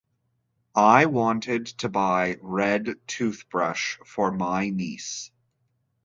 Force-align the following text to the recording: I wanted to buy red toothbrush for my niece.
I 0.73 1.05
wanted 1.05 1.67
to 1.81 1.89
buy 1.89 2.39
red 2.41 2.95
toothbrush 3.05 3.97
for 4.03 4.31
my 4.31 4.67
niece. 4.71 5.29